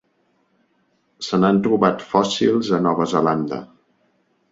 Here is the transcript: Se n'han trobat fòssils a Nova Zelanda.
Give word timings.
Se 1.27 1.37
n'han 1.43 1.59
trobat 1.67 2.01
fòssils 2.13 2.71
a 2.79 2.79
Nova 2.87 3.07
Zelanda. 3.13 3.61